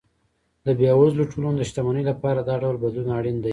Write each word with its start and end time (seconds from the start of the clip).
د 0.65 0.67
بېوزلو 0.79 1.29
ټولنو 1.31 1.57
د 1.57 1.61
شتمنۍ 1.69 2.03
لپاره 2.11 2.39
دا 2.41 2.55
ډول 2.61 2.77
بدلون 2.83 3.07
اړین 3.17 3.37
دی. 3.43 3.49